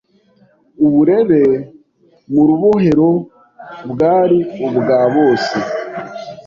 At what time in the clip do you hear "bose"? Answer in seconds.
5.13-5.57